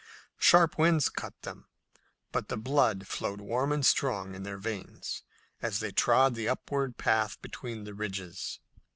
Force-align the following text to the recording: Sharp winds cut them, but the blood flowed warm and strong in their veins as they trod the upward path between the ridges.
Sharp 0.39 0.79
winds 0.79 1.09
cut 1.09 1.39
them, 1.43 1.67
but 2.31 2.47
the 2.47 2.57
blood 2.57 3.05
flowed 3.05 3.39
warm 3.39 3.71
and 3.71 3.85
strong 3.85 4.33
in 4.33 4.41
their 4.41 4.57
veins 4.57 5.21
as 5.61 5.79
they 5.79 5.91
trod 5.91 6.33
the 6.33 6.49
upward 6.49 6.97
path 6.97 7.39
between 7.39 7.83
the 7.83 7.93
ridges. 7.93 8.57